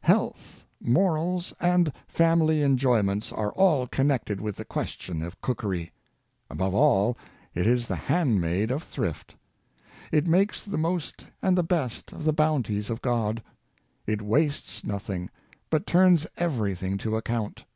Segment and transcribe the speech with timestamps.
[0.00, 5.92] Health, morals and family enjoy ments are all connected with the question of cookery.
[6.48, 7.18] Above all,
[7.54, 9.36] it is the handmaid of thrift.
[10.10, 13.42] It makes the most and the best of the bounties of God.
[14.06, 15.28] It wastes nothing,
[15.68, 17.66] but turns everything to account.